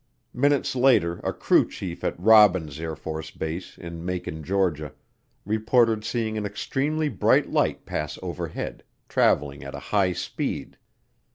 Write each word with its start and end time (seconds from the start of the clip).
Minutes 0.33 0.75
later 0.75 1.19
a 1.19 1.31
crew 1.31 1.69
chief 1.69 2.03
at 2.03 2.19
Robins 2.19 2.79
Air 2.79 2.95
Force 2.95 3.29
Base 3.29 3.77
in 3.77 4.03
Macon, 4.03 4.43
Georgia, 4.43 4.93
reported 5.45 6.03
seeing 6.03 6.39
an 6.39 6.45
extremely 6.47 7.07
bright 7.07 7.51
light 7.51 7.85
pass 7.85 8.17
overhead, 8.23 8.81
traveling 9.07 9.63
at 9.63 9.75
a 9.75 9.79
high 9.93 10.13
speed. 10.13 10.79